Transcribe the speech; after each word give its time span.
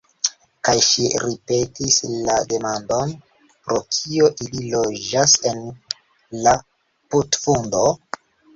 Kaj 0.67 0.73
ŝi 0.85 1.03
ripetis 1.23 1.97
la 2.29 2.37
demandon: 2.53 3.13
"Pro 3.67 3.77
kio 3.97 4.31
ili 4.47 4.73
loĝis 4.73 5.37
en 5.53 5.63
la 6.49 6.57
putfundo?" 7.13 7.87